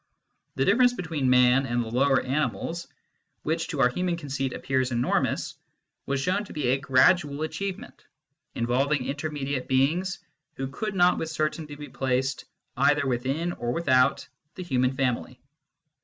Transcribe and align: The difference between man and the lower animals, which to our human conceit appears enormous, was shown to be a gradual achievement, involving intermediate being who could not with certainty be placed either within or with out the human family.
The 0.55 0.65
difference 0.65 0.93
between 0.93 1.29
man 1.29 1.67
and 1.67 1.83
the 1.83 1.87
lower 1.91 2.21
animals, 2.23 2.87
which 3.43 3.67
to 3.67 3.81
our 3.81 3.89
human 3.89 4.17
conceit 4.17 4.51
appears 4.51 4.89
enormous, 4.91 5.53
was 6.07 6.19
shown 6.19 6.43
to 6.45 6.53
be 6.53 6.69
a 6.69 6.79
gradual 6.79 7.43
achievement, 7.43 8.03
involving 8.55 9.05
intermediate 9.05 9.67
being 9.67 10.03
who 10.55 10.69
could 10.69 10.95
not 10.95 11.19
with 11.19 11.29
certainty 11.29 11.75
be 11.75 11.89
placed 11.89 12.45
either 12.75 13.05
within 13.05 13.51
or 13.51 13.73
with 13.73 13.87
out 13.89 14.27
the 14.55 14.63
human 14.63 14.91
family. 14.95 15.39